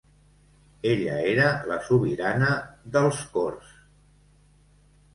[0.91, 2.51] Ella era la sobirana
[2.97, 3.73] dels cors.